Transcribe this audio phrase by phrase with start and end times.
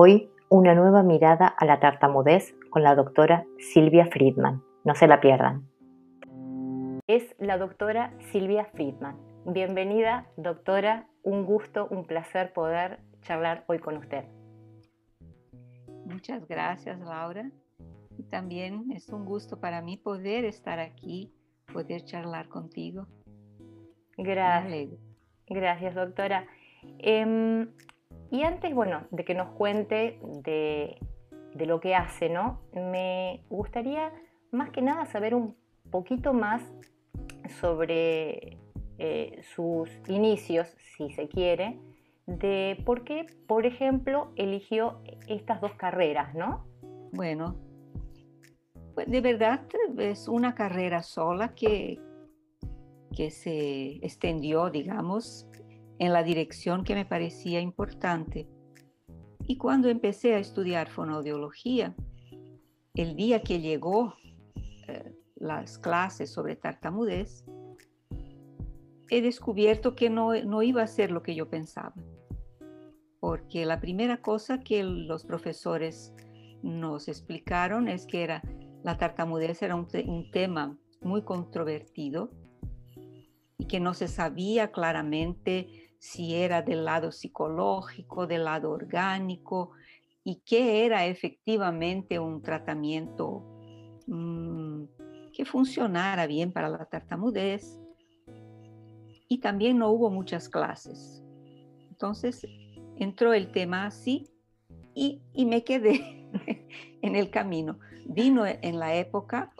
[0.00, 4.62] Hoy una nueva mirada a la tartamudez con la doctora Silvia Friedman.
[4.84, 5.68] No se la pierdan.
[7.08, 9.16] Es la doctora Silvia Friedman.
[9.44, 11.08] Bienvenida, doctora.
[11.24, 14.24] Un gusto, un placer poder charlar hoy con usted.
[16.04, 17.50] Muchas gracias, Laura.
[18.16, 21.32] Y también es un gusto para mí poder estar aquí,
[21.72, 23.08] poder charlar contigo.
[24.16, 24.90] Gracias.
[25.48, 26.46] Gracias, doctora.
[26.98, 27.72] Em,
[28.30, 30.98] y antes, bueno, de que nos cuente de,
[31.54, 32.60] lo que hace, ¿no?
[32.72, 34.12] Me gustaría
[34.52, 35.56] más que nada saber un
[35.90, 36.62] poquito más
[37.60, 38.58] sobre
[38.98, 41.78] eh, sus inicios, si se quiere,
[42.26, 46.66] de por qué, por ejemplo, eligió estas dos carreras, ¿no?
[47.12, 47.56] Bueno,
[48.94, 49.62] pues de verdad
[49.98, 51.98] es una carrera sola que,
[53.16, 55.48] que se extendió, digamos,
[55.98, 58.48] en la dirección que me parecía importante.
[59.46, 61.94] Y cuando empecé a estudiar fonoaudiología,
[62.94, 64.14] el día que llegó
[64.88, 67.44] eh, las clases sobre tartamudez,
[69.10, 71.94] he descubierto que no, no iba a ser lo que yo pensaba.
[73.20, 76.14] Porque la primera cosa que los profesores
[76.62, 78.42] nos explicaron es que era,
[78.82, 82.30] la tartamudez era un, un tema muy controvertido
[83.56, 89.72] y que no se sabía claramente si era del lado psicológico, del lado orgánico
[90.24, 93.42] y qué era efectivamente un tratamiento
[94.06, 94.84] mm,
[95.32, 97.80] que funcionara bien para la tartamudez.
[99.30, 101.22] Y también no hubo muchas clases.
[101.90, 102.46] Entonces
[102.96, 104.30] entró el tema así
[104.94, 106.26] y, me quedé
[107.02, 107.78] en el camino.
[108.06, 109.52] Vino en la época,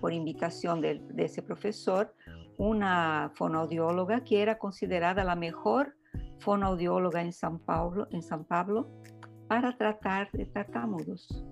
[0.00, 2.14] por invitación de ese profesor,
[2.56, 5.96] una fonoaudióloga que era considerada la mejor
[6.38, 8.90] fonoaudióloga en San Pablo, en San Pablo
[9.48, 11.44] para tratar de tartamudos.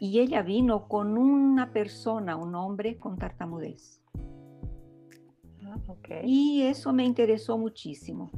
[0.00, 4.00] Y ella vino con una persona, un hombre con tartamudez.
[5.62, 5.76] Ah,
[6.24, 8.30] y eso me interesó muchísimo.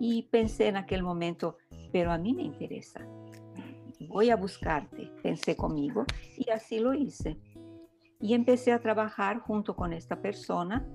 [0.00, 1.58] Y pensé en aquel momento,
[1.92, 3.06] pero a mí me interesa.
[4.08, 6.04] Voy a buscarte, pensé conmigo,
[6.36, 7.38] y así lo hice.
[8.18, 10.88] Y empecé a trabajar junto con esta persona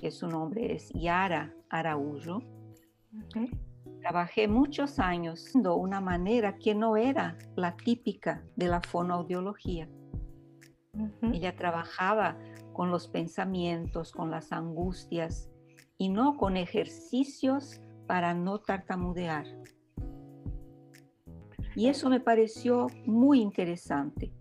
[0.00, 2.42] que su nombre es Yara Araújo.
[4.00, 9.88] Trabajé muchos años de una manera que no era la típica de la fonoaudiología.
[11.22, 12.38] Ella trabajaba
[12.72, 15.50] con los pensamientos, con las angustias
[15.98, 19.46] y no con ejercicios para no tartamudear.
[21.76, 24.32] Y eso me pareció muy interesante.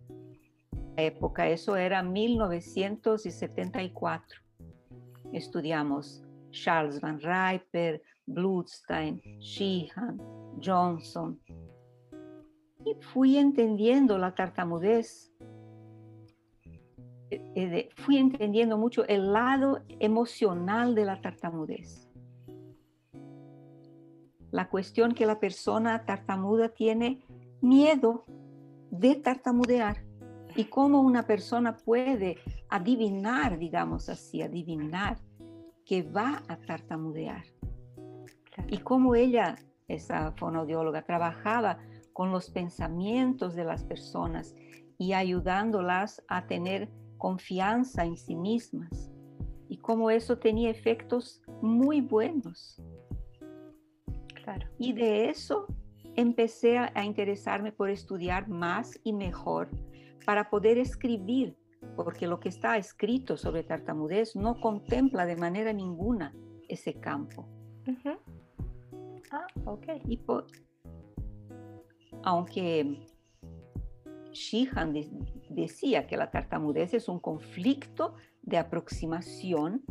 [0.95, 4.48] La época, eso era 1974
[5.33, 10.19] estudiamos Charles Van Riper, Blutstein, Sheehan,
[10.63, 11.39] Johnson.
[12.85, 15.31] Y fui entendiendo la tartamudez.
[17.31, 22.07] Eh, eh, fui entendiendo mucho el lado emocional de la tartamudez.
[24.51, 27.23] La cuestión que la persona tartamuda tiene
[27.61, 28.25] miedo
[28.89, 30.08] de tartamudear
[30.55, 32.37] y cómo una persona puede
[32.69, 35.17] adivinar, digamos así, adivinar
[35.85, 37.43] que va a tartamudear.
[38.67, 39.55] Y cómo ella,
[39.87, 41.79] esa fonoaudióloga, trabajaba
[42.13, 44.53] con los pensamientos de las personas
[44.97, 49.11] y ayudándolas a tener confianza en sí mismas.
[49.69, 52.81] Y cómo eso tenía efectos muy buenos.
[54.43, 54.67] Claro.
[54.77, 55.67] Y de eso
[56.15, 59.69] empecé a interesarme por estudiar más y mejor
[60.25, 61.57] para poder escribir
[61.95, 66.35] porque lo que está escrito sobre tartamudez no contempla de manera ninguna
[66.67, 67.47] ese campo.
[69.31, 69.87] Ah, ok.
[72.23, 73.07] aunque
[74.31, 74.93] Sheehan
[75.49, 79.83] decía que la tartamudez es un conflicto de aproximación,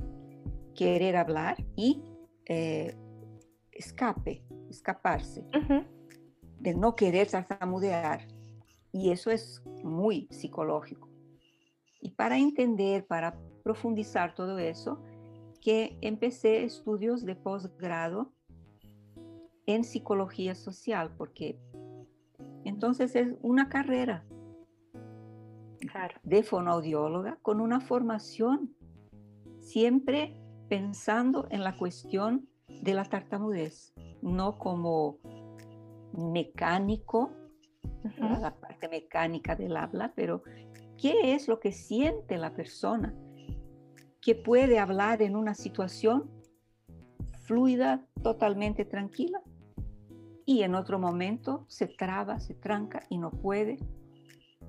[0.75, 2.03] querer hablar y
[2.47, 2.97] eh,
[3.73, 5.45] escape, escaparse,
[6.59, 8.38] de no querer tartamudear.
[8.93, 11.09] Y eso es muy psicológico.
[12.01, 15.03] Y para entender, para profundizar todo eso,
[15.61, 18.33] que empecé estudios de posgrado
[19.67, 21.59] en psicología social, porque
[22.65, 24.25] entonces es una carrera
[26.23, 28.75] de fonoaudióloga con una formación
[29.61, 33.93] siempre pensando en la cuestión de la tartamudez,
[34.23, 35.19] no como
[36.13, 37.31] mecánico,
[38.41, 40.43] la parte mecánica del habla, pero
[40.97, 43.15] qué es lo que siente la persona
[44.21, 46.31] que puede hablar en una situación
[47.41, 49.41] fluida, totalmente tranquila,
[50.45, 53.79] y en otro momento se traba, se tranca y no puede.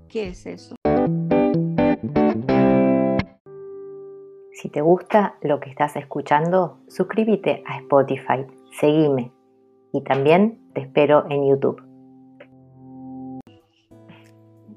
[0.07, 0.75] ¿Qué es eso?
[4.53, 8.45] Si te gusta lo que estás escuchando, suscríbete a Spotify,
[8.79, 9.31] seguime
[9.93, 11.88] y también te espero en YouTube.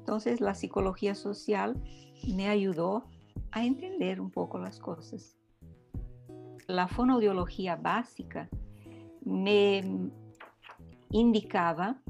[0.03, 1.81] Entonces la psicología social
[2.27, 3.05] me ayudó
[3.51, 5.37] a entender un poco las cosas.
[6.67, 8.49] La fonoaudiología básica
[9.23, 10.11] me
[11.09, 12.01] indicaba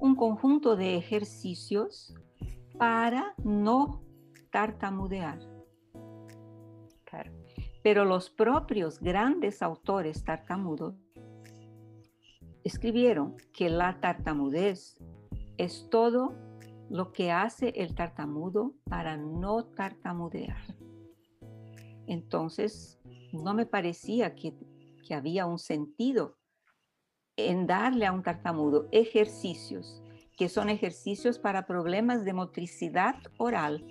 [0.00, 2.12] un conjunto de ejercicios
[2.78, 4.02] para no
[4.50, 5.38] tartamudear.
[7.84, 10.96] Pero los propios grandes autores tartamudos
[12.64, 14.98] escribieron que la tartamudez
[15.58, 16.34] es todo
[16.88, 20.62] lo que hace el tartamudo para no tartamudear.
[22.06, 22.98] Entonces,
[23.32, 24.54] no me parecía que,
[25.06, 26.38] que había un sentido
[27.36, 30.02] en darle a un tartamudo ejercicios,
[30.36, 33.84] que son ejercicios para problemas de motricidad oral,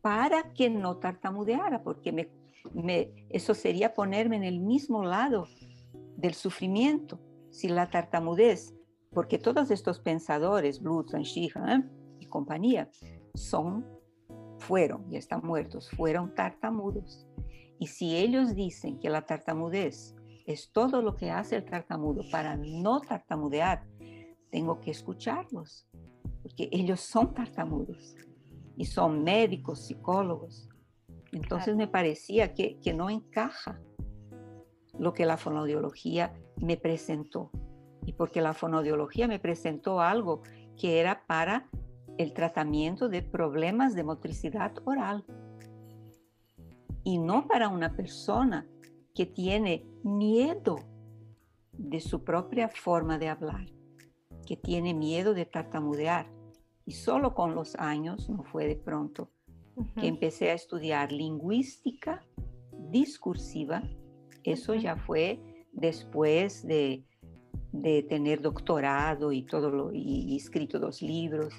[0.00, 2.30] para que no tartamudeara, porque me,
[2.72, 5.48] me, eso sería ponerme en el mismo lado
[6.16, 7.20] del sufrimiento.
[7.50, 8.77] Si la tartamudez,
[9.10, 11.82] porque todos estos pensadores, Bluth, ¿eh?
[12.20, 12.90] y compañía,
[13.34, 13.86] son,
[14.58, 17.26] fueron, y están muertos, fueron tartamudos.
[17.78, 20.14] Y si ellos dicen que la tartamudez
[20.46, 23.86] es todo lo que hace el tartamudo para no tartamudear,
[24.50, 25.86] tengo que escucharlos,
[26.42, 28.16] porque ellos son tartamudos
[28.76, 30.68] y son médicos, psicólogos.
[31.32, 33.80] Entonces me parecía que, que no encaja
[34.98, 37.50] lo que la fonoaudiología me presentó.
[38.08, 40.40] Y porque la fonoaudiología me presentó algo
[40.78, 41.68] que era para
[42.16, 45.26] el tratamiento de problemas de motricidad oral.
[47.04, 48.66] Y no para una persona
[49.14, 50.76] que tiene miedo
[51.72, 53.66] de su propia forma de hablar,
[54.46, 56.30] que tiene miedo de tartamudear.
[56.86, 59.28] Y solo con los años, no fue de pronto,
[60.00, 62.24] que empecé a estudiar lingüística
[62.72, 63.82] discursiva.
[64.44, 67.04] Eso ya fue después de,
[67.72, 71.52] de tener doctorado y todo lo, y, escrito dos libros.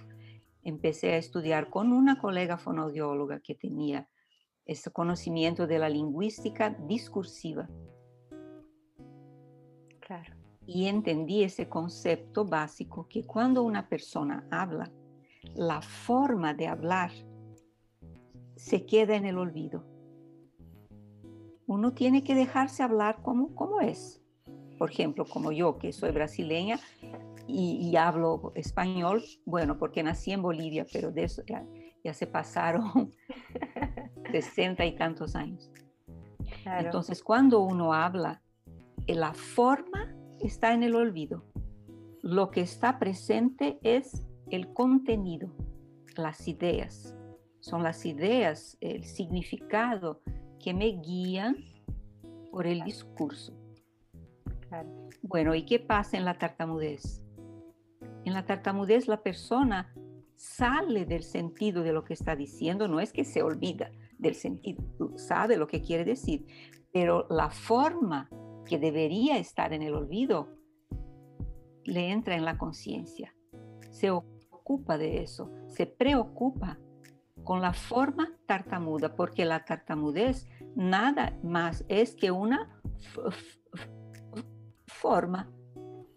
[0.63, 4.09] Empecé a estudiar con una colega fonoaudióloga que tenía
[4.65, 7.69] ese conocimiento de la lingüística discursiva.
[9.99, 10.35] Claro.
[10.65, 14.91] Y entendí ese concepto básico que cuando una persona habla,
[15.55, 17.11] la forma de hablar
[18.55, 19.85] se queda en el olvido.
[21.65, 24.21] Uno tiene que dejarse hablar como, como es.
[24.79, 26.79] Por ejemplo, como yo, que soy brasileña
[27.45, 31.65] y, hablo español, bueno, porque nací en Bolivia, pero de eso ya,
[32.01, 33.13] ya se pasaron
[34.31, 35.69] sesenta y tantos años.
[36.65, 38.41] Entonces, cuando uno habla,
[39.05, 41.43] eh, la forma está en el olvido.
[42.21, 45.51] Lo que está presente es el contenido,
[46.15, 47.17] las ideas.
[47.59, 50.21] Son las ideas, el significado
[50.57, 51.57] que me guían
[52.49, 53.58] por el discurso.
[55.21, 57.23] Bueno, ¿y qué pasa en la tartamudez?
[58.25, 59.93] En la tartamudez la persona
[60.35, 64.83] sale del sentido de lo que está diciendo, no es que se olvida, del sentido,
[65.17, 66.45] sabe lo que quiere decir,
[66.91, 68.29] pero la forma
[68.65, 70.49] que debería estar en el olvido
[71.85, 73.33] le entra en la conciencia,
[73.89, 76.79] se ocupa de eso, se preocupa
[77.43, 82.81] con la forma tartamuda, porque la tartamudez nada más es que una
[85.01, 85.49] forma.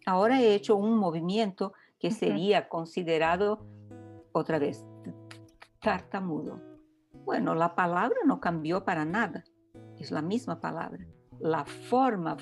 [0.07, 3.65] Ahora he hecho un movimiento que sería considerado
[4.33, 4.85] otra vez
[5.81, 6.73] tartamudo
[7.25, 9.45] bueno, la palabra no cambió para nada,
[9.99, 11.07] es la misma palabra.
[11.41, 12.37] La forma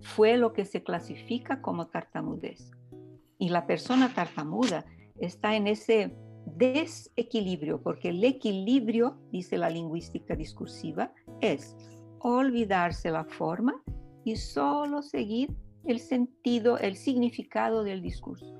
[0.00, 2.70] fue lo que se clasifica como tartamudez.
[3.38, 4.84] Y la persona tartamuda
[5.18, 6.14] está en ese
[6.46, 11.76] desequilibrio, porque el equilibrio, dice la lingüística discursiva, es
[12.20, 13.82] olvidarse la forma
[14.24, 18.54] y solo seguir el sentido, el significado del discurso.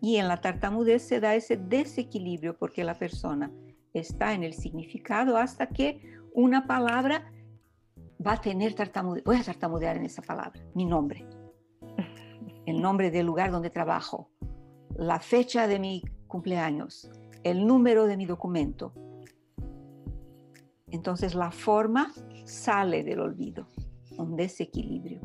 [0.00, 3.52] Y en la tartamudez se da ese desequilibrio porque la persona
[3.94, 6.00] está en el significado hasta que
[6.34, 7.30] una palabra
[8.24, 9.24] va a tener tartamudez.
[9.24, 11.26] Voy a tartamudear en esa palabra, mi nombre,
[12.66, 14.30] el nombre del lugar donde trabajo,
[14.96, 17.10] la fecha de mi cumpleaños,
[17.42, 18.92] el número de mi documento.
[20.90, 22.12] Entonces la forma
[22.44, 23.68] sale del olvido,
[24.22, 25.20] un desequilibrio.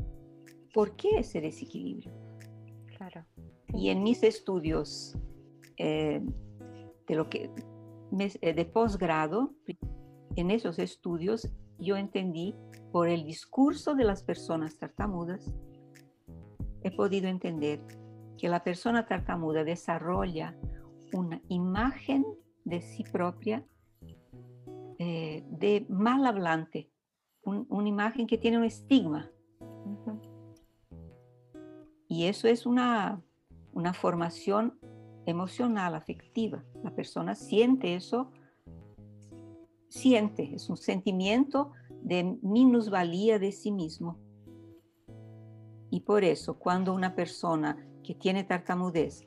[0.74, 2.12] ¿Por qué ese desequilibrio?
[2.96, 3.24] Claro.
[3.74, 5.16] Y en mis estudios
[5.76, 6.20] eh,
[7.06, 7.50] de, lo que,
[8.18, 9.54] eh, de posgrado,
[10.36, 12.54] en esos estudios yo entendí
[12.92, 15.52] por el discurso de las personas tartamudas,
[16.82, 17.80] he podido entender
[18.36, 20.56] que la persona tartamuda desarrolla
[21.12, 22.24] una imagen
[22.64, 23.66] de sí propia
[24.98, 26.90] eh, de mal hablante,
[27.78, 29.30] una imagen que tiene un estigma.
[32.08, 33.22] Y eso es una,
[33.72, 34.78] una formación
[35.26, 36.64] emocional, afectiva.
[36.82, 38.30] La persona siente eso,
[39.88, 44.18] siente, es un sentimiento de minusvalía de sí mismo.
[45.90, 49.26] Y por eso, cuando una persona que tiene tartamudez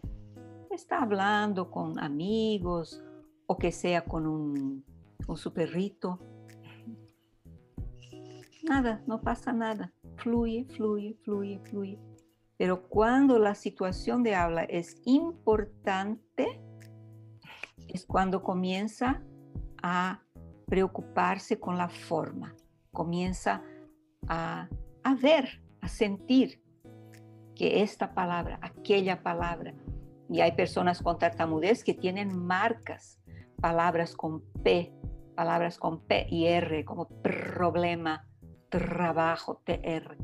[0.71, 3.03] está hablando con amigos
[3.45, 4.85] o que sea con, un,
[5.25, 6.19] con su perrito,
[8.63, 9.93] nada, no pasa nada.
[10.17, 11.99] Fluye, fluye, fluye, fluye.
[12.57, 16.61] Pero cuando la situación de habla es importante,
[17.87, 19.21] es cuando comienza
[19.81, 20.21] a
[20.67, 22.55] preocuparse con la forma,
[22.91, 23.63] comienza
[24.27, 24.69] a,
[25.03, 26.61] a ver, a sentir
[27.55, 29.73] que esta palabra, aquella palabra,
[30.29, 33.19] y hay personas con tartamudez que tienen marcas,
[33.59, 34.93] palabras con P,
[35.35, 38.27] palabras con P y R, como problema,
[38.71, 40.17] trabajo, TR.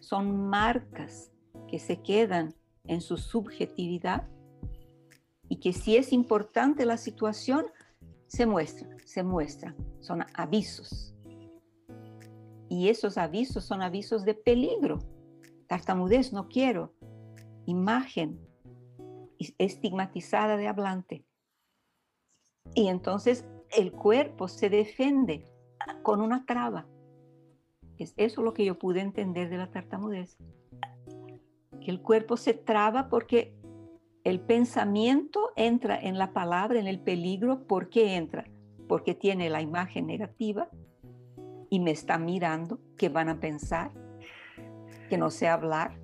[0.00, 1.30] Son marcas
[1.68, 4.26] que se quedan en su subjetividad
[5.50, 7.66] y que si es importante la situación,
[8.26, 11.14] se muestran, se muestran, son avisos.
[12.68, 14.98] Y esos avisos son avisos de peligro.
[15.66, 16.94] Tartamudez, no quiero.
[17.66, 18.40] Imagen
[19.58, 21.24] estigmatizada de hablante.
[22.74, 25.44] Y entonces el cuerpo se defiende
[26.02, 26.86] con una traba.
[27.98, 30.36] Es eso lo que yo pude entender de la tartamudez.
[31.80, 33.54] Que el cuerpo se traba porque
[34.24, 37.66] el pensamiento entra en la palabra, en el peligro.
[37.66, 38.44] ¿Por qué entra?
[38.86, 40.68] Porque tiene la imagen negativa
[41.70, 43.90] y me está mirando, que van a pensar,
[45.08, 45.98] que no sé hablar.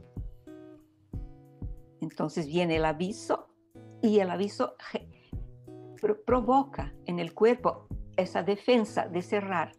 [2.01, 3.49] Entonces viene el aviso
[4.03, 4.75] y el aviso
[6.27, 7.87] provoca en el cuerpo
[8.17, 9.73] esa defensa de cerrar.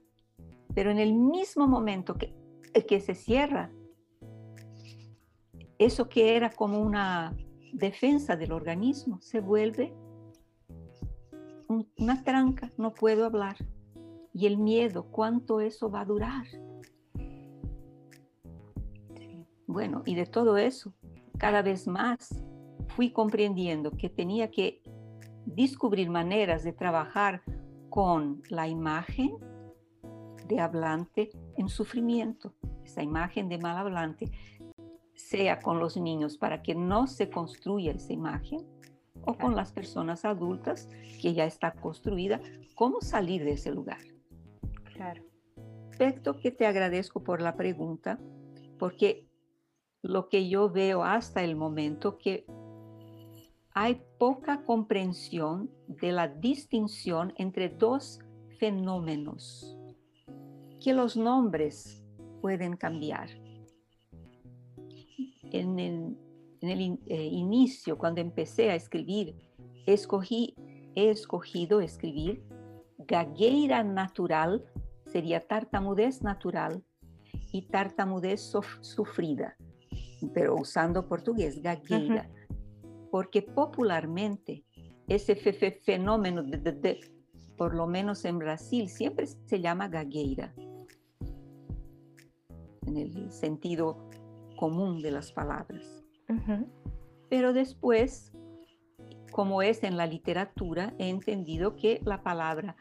[0.75, 2.35] Pero en el mismo momento que,
[2.87, 3.71] que se cierra,
[5.79, 7.35] eso que era como una
[7.73, 9.93] defensa del organismo se vuelve
[11.97, 13.57] una tranca, no puedo hablar
[14.33, 16.45] y el miedo, cuánto eso va a durar.
[19.65, 20.93] Bueno, y de todo eso,
[21.37, 22.43] cada vez más
[22.89, 24.83] fui comprendiendo que tenía que
[25.45, 27.41] descubrir maneras de trabajar
[27.89, 29.37] con la imagen
[30.47, 34.31] de hablante en sufrimiento, esa imagen de mal hablante,
[35.13, 38.59] sea con los niños para que no se construya esa imagen,
[39.25, 40.87] o con las personas adultas
[41.21, 42.39] que ya está construida,
[42.75, 43.99] cómo salir de ese lugar.
[44.93, 45.23] Claro.
[45.89, 48.19] Aspecto que te agradezco por la pregunta,
[48.77, 49.27] porque
[50.01, 52.45] lo que yo veo hasta el momento que
[53.73, 58.19] hay poca comprensión de la distinción entre dos
[58.59, 59.74] fenómenos
[60.85, 62.05] que los nombres
[62.41, 63.27] pueden cambiar.
[65.51, 69.35] En el, eh, inicio, cuando empecé a escribir,
[69.87, 70.53] escogí,
[70.93, 72.43] he escogido escribir
[72.99, 74.63] gagueira natural
[75.07, 76.83] sería tartamudez natural
[77.51, 79.57] y tartamudez sufrida,
[80.35, 82.29] pero usando portugués, gagueira,
[83.09, 84.63] porque popularmente
[85.07, 86.99] ese fenómeno, de,
[87.57, 90.53] por lo menos en Brasil, siempre se llama gagueira,
[92.97, 94.09] en el sentido
[94.55, 96.03] común de las palabras.
[97.29, 98.31] Pero después,
[99.31, 102.75] como es en la literatura, he entendido que la palabra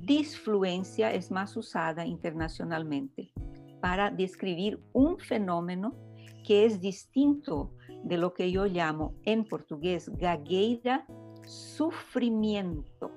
[0.00, 3.32] disfluencia es más usada internacionalmente
[3.80, 5.94] para describir un fenómeno
[6.44, 7.72] que es distinto
[8.04, 11.06] de lo que yo llamo en portugués gagueira
[11.46, 13.12] sufrimiento.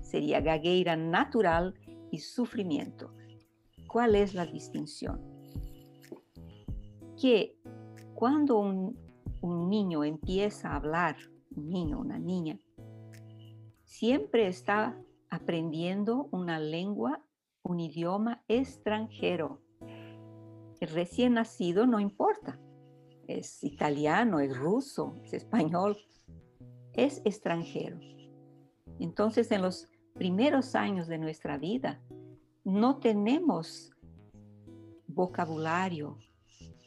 [0.00, 1.74] Sería gagueira natural
[2.10, 3.12] y sufrimiento.
[3.88, 5.33] ¿Cuál es la distinción?
[7.24, 7.56] Que
[8.14, 8.98] cuando un,
[9.40, 11.16] un niño empieza a hablar,
[11.56, 12.60] un niño, una niña,
[13.82, 17.24] siempre está aprendiendo una lengua,
[17.62, 19.62] un idioma extranjero.
[20.80, 22.60] El recién nacido no importa,
[23.26, 25.96] es italiano, es ruso, es español,
[26.92, 28.00] es extranjero.
[28.98, 32.02] Entonces, en los primeros años de nuestra vida,
[32.64, 33.92] no tenemos
[35.06, 36.18] vocabulario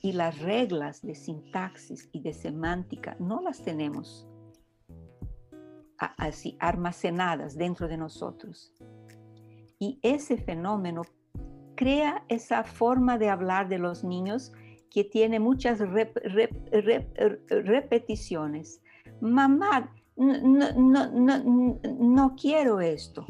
[0.08, 4.26] y las reglas de sintaxis y de semántica, no las tenemos
[5.98, 8.72] así almacenadas dentro de nosotros.
[9.80, 11.02] Y ese fenómeno
[11.76, 14.54] crea esa forma de hablar de los niños
[14.90, 15.82] que tiene muchas
[17.50, 18.82] repeticiones.
[19.20, 23.26] Mamá, no, quiero esto.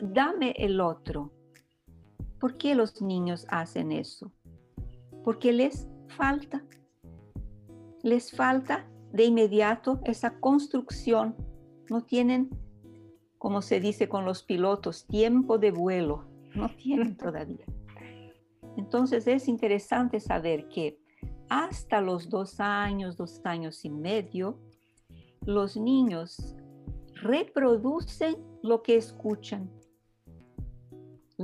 [0.00, 1.32] dame el otro.
[2.42, 4.32] ¿Por qué los niños hacen eso?
[5.22, 6.64] Porque les falta.
[8.02, 11.36] Les falta de inmediato esa construcción.
[11.88, 12.50] No tienen,
[13.38, 16.24] como se dice con los pilotos, tiempo de vuelo.
[16.56, 17.64] No tienen todavía.
[18.76, 20.98] Entonces es interesante saber que
[21.48, 24.58] hasta los dos años, dos años y medio,
[25.46, 26.56] los niños
[27.22, 28.34] reproducen
[28.64, 29.70] lo que escuchan.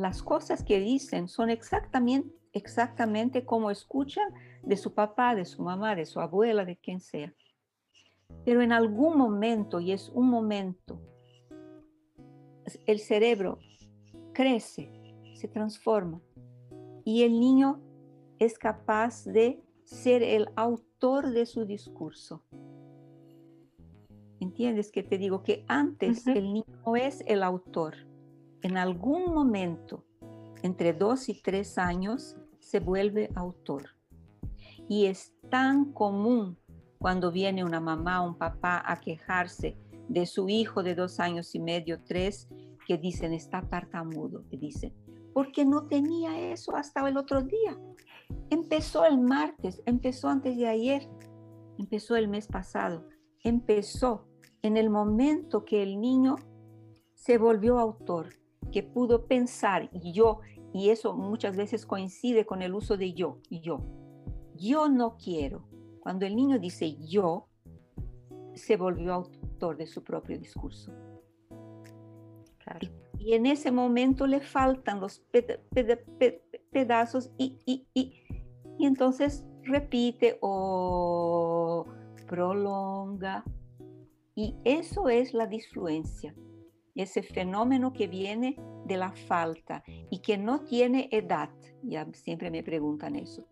[0.00, 4.28] Las cosas que dicen son exactamente, exactamente como escuchan
[4.62, 7.34] de su papá, de su mamá, de su abuela, de quien sea.
[8.44, 11.00] Pero en algún momento, y es un momento,
[12.86, 13.58] el cerebro
[14.32, 14.92] crece,
[15.34, 16.20] se transforma
[17.04, 17.80] y el niño
[18.38, 22.44] es capaz de ser el autor de su discurso.
[24.40, 28.07] ¿Entiendes que te digo que antes el niño no es el autor?
[28.62, 30.04] En algún momento,
[30.62, 33.90] entre dos y tres años, se vuelve autor.
[34.88, 36.58] Y es tan común
[36.98, 39.76] cuando viene una mamá o un papá a quejarse
[40.08, 42.48] de su hijo de dos años y medio, tres,
[42.86, 44.94] que dicen está tartamudo, que dicen,
[45.32, 47.78] porque no tenía eso hasta el otro día.
[48.50, 51.08] Empezó el martes, empezó antes de ayer,
[51.78, 53.06] empezó el mes pasado,
[53.44, 54.26] empezó
[54.62, 56.36] en el momento que el niño
[57.14, 58.30] se volvió autor,
[58.70, 60.40] que pudo pensar yo,
[60.72, 63.80] y eso muchas veces coincide con el uso de yo, yo.
[64.54, 65.68] Yo no quiero.
[66.00, 67.48] Cuando el niño dice yo,
[68.54, 70.92] se volvió autor de su propio discurso.
[73.18, 75.22] Y, en ese momento le faltan los
[76.70, 78.22] pedazos y, y, y,
[78.78, 81.86] y entonces repite o
[82.26, 83.44] prolonga.
[84.34, 86.34] Y eso es la disfluencia,
[87.02, 91.50] ese fenómeno que viene de la falta y que no tiene edad.
[91.82, 93.46] Ya siempre me preguntan eso.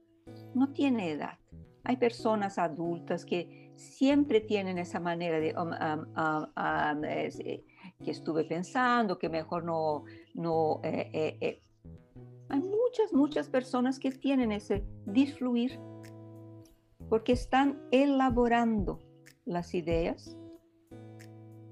[0.55, 1.39] No tiene edad.
[1.85, 7.65] Hay personas adultas que siempre tienen esa manera de um, um, um, eh,
[8.05, 10.05] que estuve pensando, que mejor no,
[10.35, 11.63] no eh, eh,
[12.49, 15.79] hay muchas, muchas personas que tienen ese disfluir
[17.09, 18.99] porque están elaborando
[19.45, 20.37] las ideas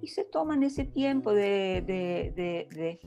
[0.05, 3.01] y se toman ese tiempo de, de,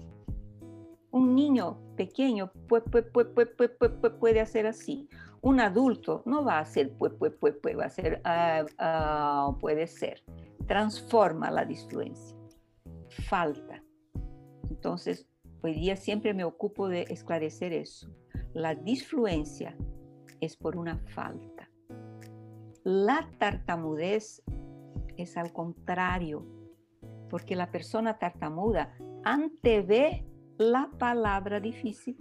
[1.11, 5.07] un niño pequeño puede, puede, puede, hacer así.
[5.41, 9.87] Un adulto no va a hacer puede, puede, puede, va a hacer ah, ah, puede
[9.87, 10.23] ser.
[10.67, 12.35] Transforma la disfluencia.
[13.09, 13.83] Falta.
[14.69, 15.27] Entonces,
[15.63, 18.07] Hoy día siempre me ocupo de esclarecer eso.
[18.53, 19.75] La disfluencia
[20.39, 21.69] es por una falta.
[22.83, 24.43] La tartamudez
[25.17, 26.45] es al contrario,
[27.29, 30.25] porque la persona tartamuda antevé
[30.57, 32.17] la palabra difícil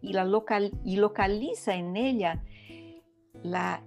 [0.00, 2.42] y, la local, y localiza en ella
[3.42, 3.82] la,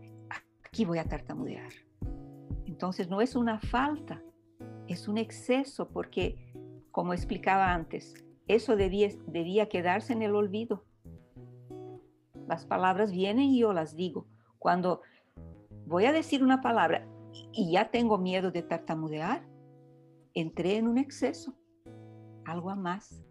[0.63, 1.71] aquí voy a tartamudear.
[2.65, 4.21] Entonces no es una falta,
[4.87, 6.53] es un exceso porque
[6.91, 8.13] como explicaba antes,
[8.47, 10.85] eso debía, debía quedarse en el olvido.
[12.47, 14.27] Las palabras vienen y yo las digo.
[14.59, 15.01] Cuando
[15.85, 17.07] voy a decir una palabra
[17.51, 19.43] y ya tengo miedo de tartamudear,
[20.33, 21.53] entré en un exceso,
[22.45, 23.23] algo a más.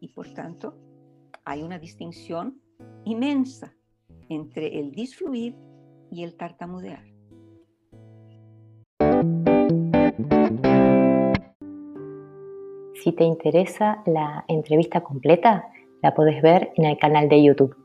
[0.00, 0.76] Y por tanto,
[1.44, 2.60] hay una distinción
[3.04, 3.74] inmensa
[4.28, 5.56] entre el disfluir
[6.10, 7.04] y el tartamudear.
[13.02, 15.68] Si te interesa la entrevista completa,
[16.02, 17.83] la puedes ver en el canal de YouTube.